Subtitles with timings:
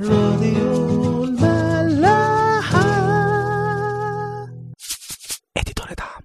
[0.00, 2.80] راديو الملاحة.
[5.56, 6.22] اديتور دعم.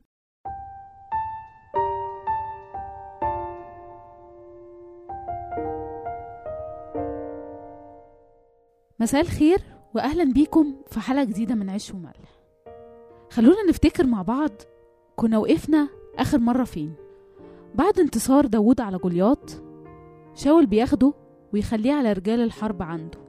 [8.99, 9.59] مساء الخير
[9.95, 12.39] واهلا بيكم في حلقة جديدة من عيش وملح.
[13.29, 14.51] خلونا نفتكر مع بعض
[15.15, 16.93] كنا وقفنا آخر مرة فين.
[17.75, 19.63] بعد انتصار داوود على جولياط
[20.35, 21.13] شاول بياخده
[21.53, 23.26] ويخليه على رجال الحرب عنده.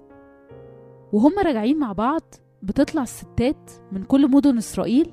[1.12, 2.22] وهم راجعين مع بعض
[2.62, 5.12] بتطلع الستات من كل مدن إسرائيل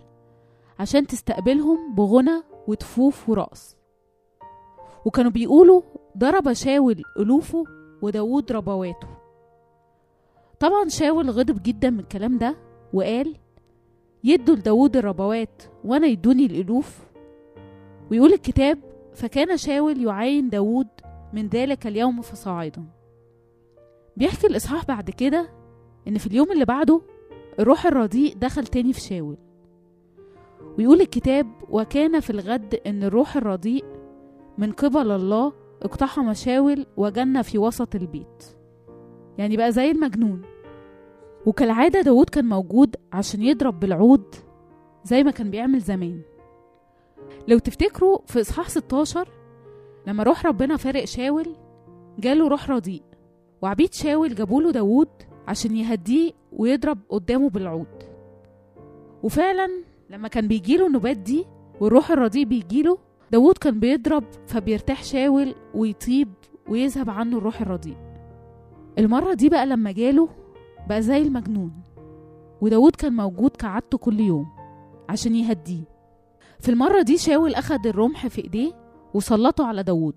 [0.79, 3.77] عشان تستقبلهم بغنى وتفوف ورقص.
[5.05, 5.81] وكانوا بيقولوا
[6.17, 7.63] ضرب شاول ألوفه
[8.01, 9.07] وداود ربواته.
[10.59, 12.55] طبعا شاول غضب جدا من الكلام ده
[12.93, 13.35] وقال
[14.23, 16.99] يدوا لداود الربوات وأنا يدوني الألوف
[18.11, 18.79] ويقول الكتاب
[19.13, 20.87] فكان شاول يعاين داود
[21.33, 22.83] من ذلك اليوم فصاعدا
[24.17, 25.49] بيحكي الإصحاح بعد كده
[26.07, 27.01] إن في اليوم اللي بعده
[27.59, 29.37] الروح الرديء دخل تاني في شاول.
[30.77, 33.85] ويقول الكتاب وكان في الغد إن الروح الرديء
[34.57, 38.43] من قبل الله اقتحم شاول وجن في وسط البيت.
[39.37, 40.41] يعني بقى زي المجنون.
[41.45, 44.35] وكالعادة داود كان موجود عشان يضرب بالعود
[45.03, 46.21] زي ما كان بيعمل زمان.
[47.47, 49.27] لو تفتكروا في إصحاح 16
[50.07, 51.55] لما روح ربنا فارق شاول
[52.19, 53.03] جاله روح رديء
[53.61, 55.07] وعبيد شاول جابوله داود
[55.47, 58.03] عشان يهديه ويضرب قدامه بالعود.
[59.23, 59.69] وفعلا
[60.09, 61.45] لما كان بيجيله النوبات دي
[61.81, 62.97] والروح الرديء بيجيله
[63.31, 66.29] داود كان بيضرب فبيرتاح شاول ويطيب
[66.69, 67.97] ويذهب عنه الروح الرديء
[68.99, 70.29] المرة دي بقى لما جاله
[70.89, 71.71] بقى زي المجنون
[72.61, 74.45] وداود كان موجود كعادته كل يوم
[75.09, 75.83] عشان يهديه.
[76.59, 78.71] في المرة دي شاول أخد الرمح في إيديه
[79.13, 80.15] وسلطه على داود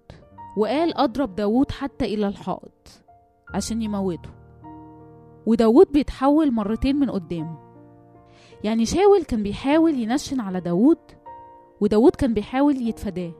[0.56, 3.02] وقال أضرب داود حتى إلى الحائط
[3.54, 4.30] عشان يموته.
[5.48, 7.58] وداود بيتحول مرتين من قدامه.
[8.64, 10.98] يعني شاول كان بيحاول ينشن على داود
[11.80, 13.32] وداود كان بيحاول يتفاداه.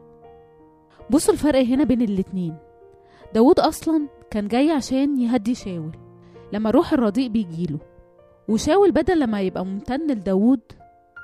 [1.10, 2.56] بصوا الفرق هنا بين الاتنين.
[3.34, 5.92] داود أصلا كان جاي عشان يهدي شاول
[6.52, 7.78] لما الروح الرديء بيجيله
[8.48, 10.60] وشاول بدل لما يبقى ممتن لداود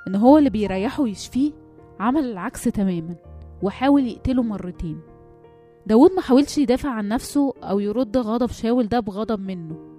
[0.07, 1.51] إن هو اللي بيريحه ويشفيه
[1.99, 3.15] عمل العكس تماما
[3.63, 4.99] وحاول يقتله مرتين.
[5.85, 9.94] داود ما حاولش يدافع عن نفسه أو يرد غضب شاول ده بغضب منه.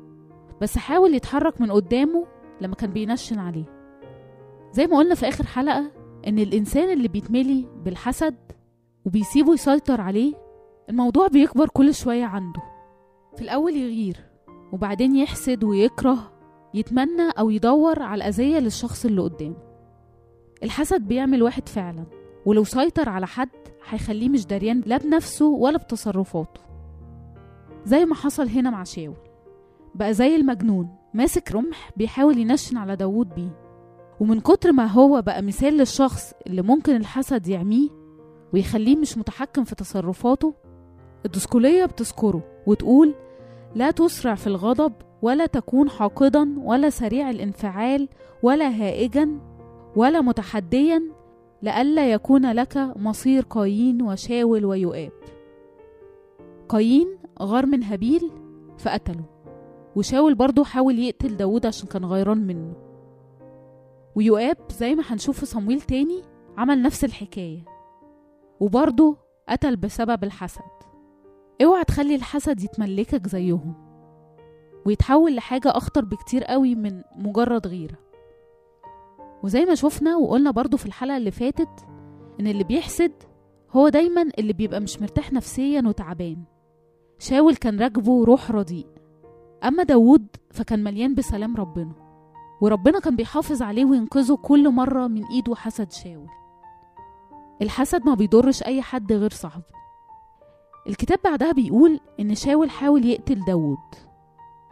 [0.62, 2.26] بس حاول يتحرك من قدامه
[2.60, 3.64] لما كان بينشن عليه.
[4.72, 5.92] زي ما قلنا في آخر حلقة
[6.26, 8.36] إن الإنسان اللي بيتملي بالحسد
[9.06, 10.34] وبيسيبه يسيطر عليه
[10.90, 12.62] الموضوع بيكبر كل شوية عنده.
[13.36, 14.16] في الأول يغير
[14.72, 16.32] وبعدين يحسد ويكره
[16.74, 19.56] يتمنى أو يدور على الأذية للشخص اللي قدامه.
[20.62, 22.04] الحسد بيعمل واحد فعلا
[22.46, 23.48] ولو سيطر على حد
[23.88, 26.60] هيخليه مش دريان لا بنفسه ولا بتصرفاته.
[27.84, 29.25] زي ما حصل هنا مع شاول.
[29.96, 33.60] بقى زي المجنون ماسك رمح بيحاول ينشن على داوود بيه.
[34.20, 37.88] ومن كتر ما هو بقى مثال للشخص اللي ممكن الحسد يعميه
[38.54, 40.54] ويخليه مش متحكم في تصرفاته
[41.26, 43.14] الدسكولية بتذكره وتقول
[43.74, 44.92] لا تسرع في الغضب
[45.22, 48.08] ولا تكون حاقدا ولا سريع الانفعال
[48.42, 49.38] ولا هائجا
[49.96, 51.02] ولا متحديا
[51.62, 55.12] لئلا يكون لك مصير قايين وشاول ويؤاب.
[56.68, 58.30] قايين غار من هابيل
[58.78, 59.24] فقتله
[59.96, 62.74] وشاول برضه حاول يقتل داود عشان كان غيران منه.
[64.16, 66.22] ويؤاب زي ما هنشوف في صمويل تاني
[66.58, 67.64] عمل نفس الحكاية
[68.60, 69.16] وبرضه
[69.48, 70.60] قتل بسبب الحسد.
[71.62, 73.74] اوعى تخلي الحسد يتملكك زيهم
[74.86, 77.98] ويتحول لحاجة أخطر بكتير قوي من مجرد غيرة.
[79.42, 81.86] وزي ما شفنا وقلنا برضو في الحلقة اللي فاتت
[82.40, 83.12] إن اللي بيحسد
[83.70, 86.44] هو دايما اللي بيبقى مش مرتاح نفسيا وتعبان.
[87.18, 88.86] شاول كان راكبه روح رديء.
[89.64, 91.92] أما داود فكان مليان بسلام ربنا
[92.60, 96.28] وربنا كان بيحافظ عليه وينقذه كل مرة من إيده حسد شاول.
[97.62, 99.64] الحسد ما بيضرش أي حد غير صاحبه.
[100.86, 103.76] الكتاب بعدها بيقول إن شاول حاول يقتل داود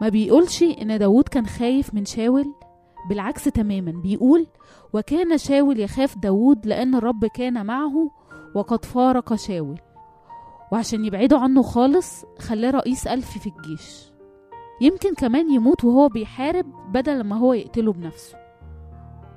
[0.01, 2.53] ما بيقولش إن داود كان خايف من شاول
[3.09, 4.47] بالعكس تماما بيقول
[4.93, 8.11] وكان شاول يخاف داود لأن الرب كان معه
[8.55, 9.79] وقد فارق شاول
[10.71, 14.14] وعشان يبعدوا عنه خالص خلاه رئيس ألف في الجيش.
[14.81, 18.37] يمكن كمان يموت وهو بيحارب بدل ما هو يقتله بنفسه.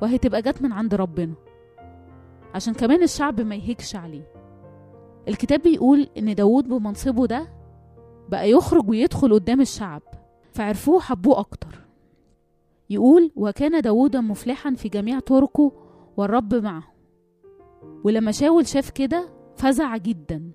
[0.03, 1.35] وهي تبقى جت من عند ربنا.
[2.55, 4.33] عشان كمان الشعب ما يهيكش عليه.
[5.29, 7.49] الكتاب بيقول إن داود بمنصبه ده
[8.29, 10.03] بقى يخرج ويدخل قدام الشعب.
[10.53, 11.87] فعرفوه وحبوه أكتر.
[12.91, 15.73] يقول وكان داود مفلحا في جميع طرقه
[16.17, 16.85] والرب معه.
[18.05, 20.51] ولما شاول شاف كده فزع جدا.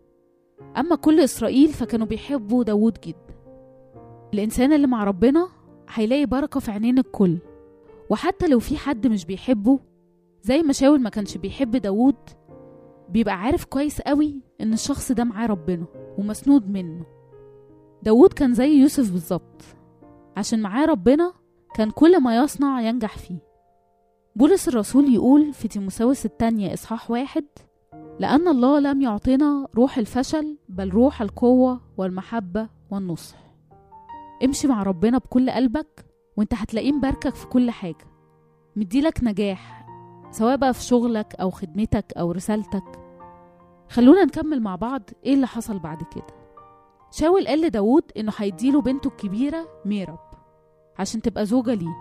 [0.77, 3.42] أما كل إسرائيل فكانوا بيحبوا داود جدا.
[4.33, 5.49] الإنسان اللي مع ربنا
[5.89, 7.37] هيلاقي بركة في عينين الكل.
[8.09, 9.79] وحتى لو في حد مش بيحبه
[10.41, 12.15] زي ما شاول ما كانش بيحب داوود
[13.09, 15.85] بيبقى عارف كويس قوي إن الشخص ده معاه ربنا
[16.17, 17.05] ومسنود منه.
[18.03, 19.61] داوود كان زي يوسف بالظبط
[20.37, 21.33] عشان معاه ربنا
[21.75, 23.37] كان كل ما يصنع ينجح فيه.
[24.35, 27.45] بولس الرسول يقول في تيموساوس الثانية إصحاح واحد
[28.19, 33.42] لأن الله لم يعطنا روح الفشل بل روح القوة والمحبة والنصح.
[34.43, 36.05] امشي مع ربنا بكل قلبك
[36.37, 38.07] وانت هتلاقيه مباركك في كل حاجة.
[38.75, 39.85] مديلك نجاح
[40.31, 42.99] سواء بقى في شغلك أو خدمتك أو رسالتك.
[43.89, 46.27] خلونا نكمل مع بعض إيه اللي حصل بعد كده.
[47.11, 50.19] شاول قال لداود إنه هيديله بنته الكبيرة ميرب
[50.99, 51.95] عشان تبقى زوجة ليه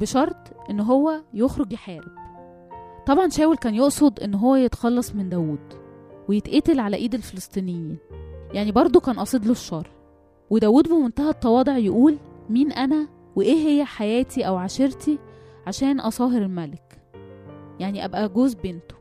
[0.00, 2.12] بشرط إن هو يخرج يحارب.
[3.06, 5.74] طبعا شاول كان يقصد إن هو يتخلص من داود
[6.28, 7.98] ويتقتل على إيد الفلسطينيين.
[8.52, 9.90] يعني برضه كان قاصد له الشر.
[10.50, 12.18] وداود بمنتهى التواضع يقول
[12.50, 15.18] مين أنا وإيه هي حياتي أو عشيرتي
[15.66, 17.02] عشان أصاهر الملك؟
[17.80, 18.94] يعني أبقى جوز بنته.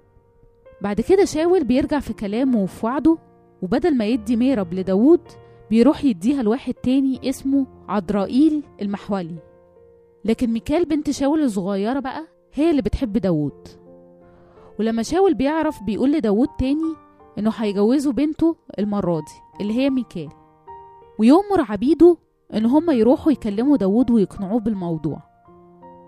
[0.81, 3.17] بعد كده شاول بيرجع في كلامه وفي وعده
[3.61, 5.21] وبدل ما يدي ميرب لداود
[5.69, 9.35] بيروح يديها لواحد تاني اسمه عدرائيل المحولي.
[10.25, 13.67] لكن ميكال بنت شاول الصغيرة بقى هي اللي بتحب داود.
[14.79, 16.93] ولما شاول بيعرف بيقول لداود تاني
[17.37, 20.29] إنه هيجوزه بنته المرة دي اللي هي ميكال.
[21.19, 22.17] ويؤمر عبيده
[22.53, 25.21] إن هما يروحوا يكلموا داود ويقنعوه بالموضوع.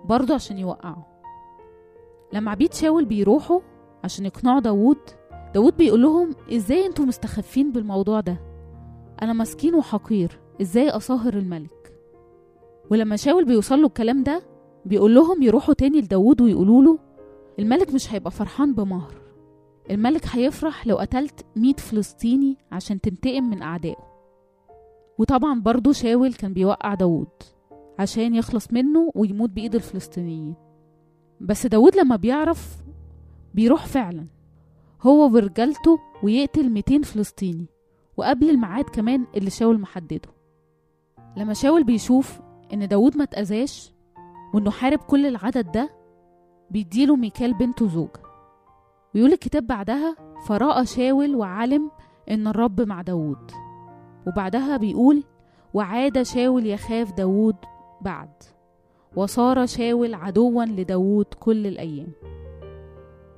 [0.06, 1.04] برضه عشان يوقعوا
[2.34, 3.60] لما عبيد شاول بيروحوا
[4.04, 4.98] عشان يقنعوا داود
[5.54, 8.38] داود بيقول لهم إزاي أنتوا مستخفين بالموضوع ده؟
[9.22, 11.94] أنا مسكين وحقير إزاي أصاهر الملك؟
[12.92, 14.42] ولما شاول بيوصل له الكلام ده
[14.86, 17.00] بيقول لهم يروحوا تاني لداود ويقولوا له
[17.60, 19.14] الملك مش هيبقى فرحان بمهر.
[19.92, 24.09] الملك هيفرح لو قتلت مية فلسطيني عشان تنتقم من أعدائه.
[25.20, 27.28] وطبعا برضه شاول كان بيوقع داود
[28.00, 30.56] عشان يخلص منه ويموت بإيد الفلسطينيين.
[31.42, 32.78] بس داود لما بيعرف
[33.54, 34.26] بيروح فعلا.
[35.02, 37.66] هو ورجالته ويقتل 200 فلسطيني
[38.18, 40.30] وقبل الميعاد كمان اللي شاول محدده.
[41.38, 42.40] لما شاول بيشوف
[42.74, 43.94] إن داود ما اتأذاش
[44.54, 45.90] وإنه حارب كل العدد ده
[46.72, 48.22] بيديله ميكال بنته زوجة
[49.16, 50.16] ويقول الكتاب بعدها
[50.48, 51.92] فرأى شاول وعلم
[52.32, 53.52] إن الرب مع داود
[54.30, 55.24] وبعدها بيقول
[55.74, 57.56] وعاد شاول يخاف داود
[58.02, 58.30] بعد
[59.16, 62.08] وصار شاول عدوا لداود كل الأيام.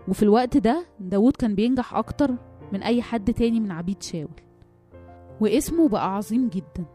[0.08, 2.32] وفي الوقت ده داود كان بينجح أكتر
[2.74, 4.42] من أي حد تاني من عبيد شاول
[5.42, 6.86] واسمه بقى عظيم جدا.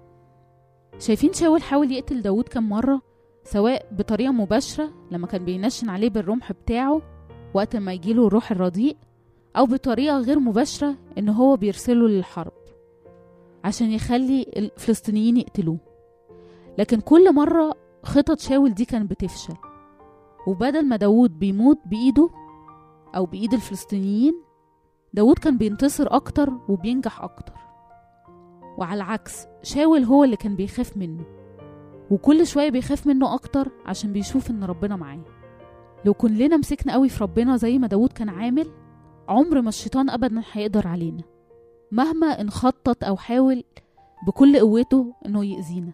[0.98, 3.00] شايفين شاول حاول يقتل داود كم مرة
[3.44, 7.02] سواء بطريقة مباشرة لما كان بينشن عليه بالرمح بتاعه
[7.54, 8.96] وقت ما يجيله الروح الرديء
[9.56, 12.52] أو بطريقة غير مباشرة إن هو بيرسله للحرب.
[13.66, 15.78] عشان يخلي الفلسطينيين يقتلوه.
[16.78, 19.54] لكن كل مرة خطط شاول دي كانت بتفشل.
[20.46, 22.30] وبدل ما داود بيموت بإيده
[23.16, 24.34] أو بإيد الفلسطينيين
[25.14, 27.52] داود كان بينتصر أكتر وبينجح أكتر.
[28.78, 31.24] وعلى العكس شاول هو اللي كان بيخاف منه.
[32.10, 35.24] وكل شوية بيخاف منه أكتر عشان بيشوف إن ربنا معاه.
[36.04, 38.66] لو كلنا مسكنا قوي في ربنا زي ما داود كان عامل
[39.28, 41.35] عمر ما الشيطان أبدا هيقدر علينا.
[41.92, 43.64] مهما انخطط أو حاول
[44.26, 45.92] بكل قوته إنه يأذينا.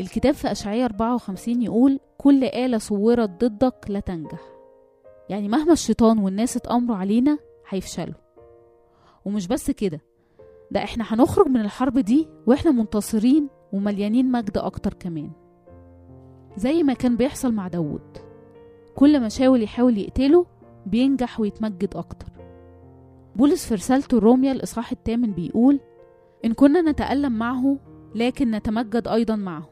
[0.00, 4.40] الكتاب في أشعية 54 يقول كل آلة صورت ضدك لا تنجح.
[5.28, 7.38] يعني مهما الشيطان والناس اتأمروا علينا
[7.68, 8.14] هيفشلوا.
[9.24, 10.00] ومش بس كده
[10.70, 15.30] ده إحنا هنخرج من الحرب دي وإحنا منتصرين ومليانين مجد أكتر كمان.
[16.56, 18.18] زي ما كان بيحصل مع داود
[18.96, 20.46] كل ما شاول يحاول يقتله
[20.86, 22.31] بينجح ويتمجد أكتر.
[23.36, 25.80] بولس في رسالته الروميا الإصحاح الثامن بيقول
[26.44, 27.78] إن كنا نتألم معه
[28.14, 29.68] لكن نتمجد أيضا معه.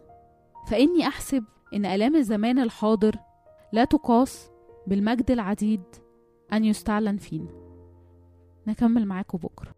[0.71, 3.17] فإني أحسب إن آلام الزمان الحاضر
[3.73, 4.51] لا تقاس
[4.87, 5.83] بالمجد العديد
[6.53, 7.51] أن يستعلن فينا.
[8.67, 9.75] نكمل معاكم بكرة.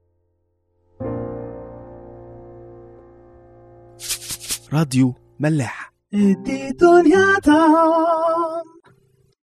[4.72, 5.92] راديو ملاح.